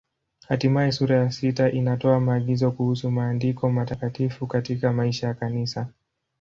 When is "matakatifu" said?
3.71-4.47